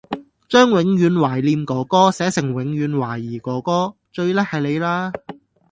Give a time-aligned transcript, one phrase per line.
[0.49, 5.13] 將「永遠懷念哥哥」寫成「永遠懷疑哥哥」最叻係你啦